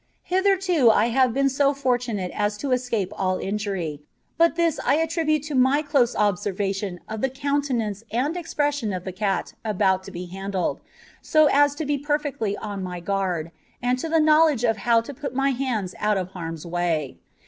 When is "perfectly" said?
11.99-12.57